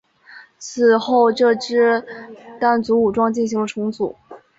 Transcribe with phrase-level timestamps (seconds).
[0.57, 2.03] 此后这支
[2.59, 4.15] 掸族武装进行了重组。